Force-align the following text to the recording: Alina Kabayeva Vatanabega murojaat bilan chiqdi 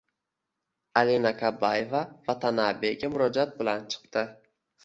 Alina 1.01 1.33
Kabayeva 1.41 2.01
Vatanabega 2.31 3.13
murojaat 3.15 3.57
bilan 3.61 3.89
chiqdi 3.95 4.27